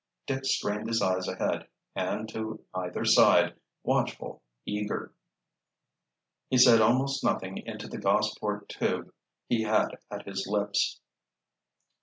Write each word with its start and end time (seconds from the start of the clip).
Dick 0.25 0.45
strained 0.45 0.87
his 0.87 0.99
eyes 0.99 1.27
ahead, 1.27 1.67
and 1.95 2.27
to 2.29 2.65
either 2.73 3.05
side, 3.05 3.53
watchful, 3.83 4.41
eager. 4.65 5.13
He 6.49 6.57
said 6.57 6.81
almost 6.81 7.23
nothing 7.23 7.57
into 7.59 7.87
the 7.87 7.99
Gossport 7.99 8.67
tube 8.67 9.13
he 9.47 9.61
had 9.61 9.99
at 10.09 10.25
his 10.25 10.47
lips. 10.47 10.99